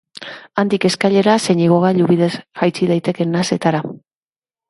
Handik 0.61 0.85
eskailera 0.87 1.33
zein 1.49 1.61
igogailu 1.65 2.07
bidez 2.13 2.31
jaitsi 2.61 2.89
daiteke 2.93 3.27
nasetara. 3.35 3.83